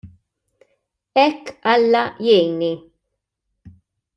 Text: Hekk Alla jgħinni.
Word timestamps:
Hekk 1.25 1.45
Alla 1.73 2.03
jgħinni. 2.23 2.73